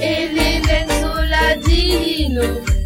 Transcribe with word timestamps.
Ele 0.00 0.60
vem 0.66 0.86
soladinho. 1.00 2.77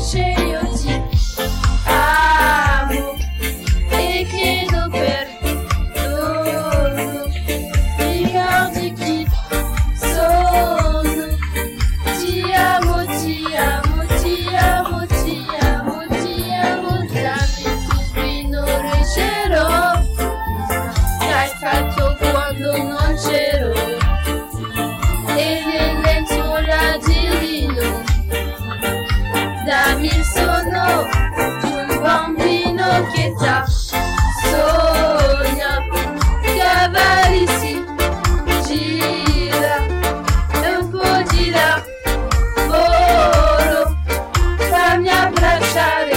Sulla 0.00 0.22
luce 0.22 0.34
io 0.46 0.60
ti 0.76 0.88
amo, 1.84 3.16
e 3.90 4.26
chiedo 4.30 4.88
perdono, 4.90 6.58
ricordi 7.98 8.92
chi 8.94 9.26
sono, 9.94 11.26
ti 12.18 12.42
amo, 12.52 13.04
ti 13.18 13.44
amo, 13.54 14.06
ti 14.22 14.34
amo, 14.56 15.06
ti 15.06 15.46
amo, 15.60 15.98
ti 16.08 16.34
amo, 16.62 16.92
non 18.48 18.70
reggerò, 18.90 20.00
che 21.18 21.30
hai 21.32 21.50
fatto 21.60 22.16
quando 22.18 22.70
non 22.82 23.14
c'ero, 23.16 23.59
mille 30.00 30.24
sono, 30.24 31.06
un 31.62 32.00
bambino 32.00 33.06
che 33.12 33.34
t'ha 33.38 33.66
sogna, 33.66 35.84
cavallissi, 36.42 37.84
gira, 38.66 39.76
un 40.78 40.90
po' 40.90 41.22
gira, 41.30 41.84
volo, 42.66 43.96
fammi 44.70 45.08
abbracciare. 45.08 46.09